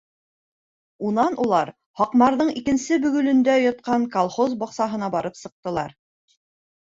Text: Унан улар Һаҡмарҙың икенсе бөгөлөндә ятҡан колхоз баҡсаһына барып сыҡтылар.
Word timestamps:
Унан 1.09 1.35
улар 1.43 1.71
Һаҡмарҙың 2.01 2.49
икенсе 2.61 2.97
бөгөлөндә 3.03 3.59
ятҡан 3.65 4.09
колхоз 4.17 4.57
баҡсаһына 4.65 5.11
барып 5.19 5.39
сыҡтылар. 5.43 5.95